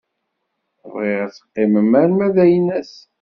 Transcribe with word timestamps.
Bɣiɣ 0.91 1.19
ad 1.25 1.31
teqqimem 1.35 1.91
arma 2.01 2.27
d 2.35 2.37
aynas. 2.43 2.93